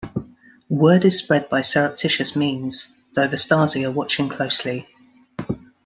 Word 0.67 1.05
is 1.05 1.19
spread 1.19 1.47
by 1.47 1.61
surreptitious 1.61 2.35
means, 2.35 2.87
though 3.13 3.27
the 3.27 3.37
Stasi 3.37 3.85
are 3.87 3.91
watching 3.91 4.29
closely. 4.29 4.87